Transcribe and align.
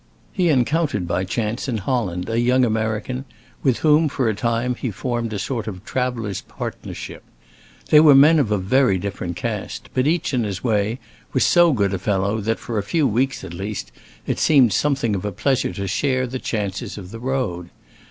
He 0.33 0.49
encountered 0.49 1.07
by 1.07 1.25
chance 1.25 1.67
in 1.67 1.77
Holland 1.77 2.27
a 2.27 2.39
young 2.39 2.65
American, 2.65 3.23
with 3.61 3.81
whom, 3.85 4.09
for 4.09 4.27
a 4.27 4.33
time, 4.33 4.73
he 4.73 4.89
formed 4.89 5.31
a 5.31 5.37
sort 5.37 5.67
of 5.67 5.85
traveler's 5.85 6.41
partnership. 6.41 7.21
They 7.91 7.99
were 7.99 8.15
men 8.15 8.39
of 8.39 8.49
a 8.49 8.57
very 8.57 8.97
different 8.97 9.35
cast, 9.35 9.89
but 9.93 10.07
each, 10.07 10.33
in 10.33 10.43
his 10.43 10.63
way, 10.63 10.97
was 11.33 11.45
so 11.45 11.71
good 11.71 11.93
a 11.93 11.99
fellow 11.99 12.41
that, 12.41 12.57
for 12.57 12.79
a 12.79 12.83
few 12.83 13.05
weeks 13.05 13.43
at 13.43 13.53
least, 13.53 13.91
it 14.25 14.39
seemed 14.39 14.73
something 14.73 15.13
of 15.13 15.23
a 15.23 15.31
pleasure 15.31 15.71
to 15.73 15.87
share 15.87 16.25
the 16.25 16.39
chances 16.39 16.97
of 16.97 17.11
the 17.11 17.19
road. 17.19 17.69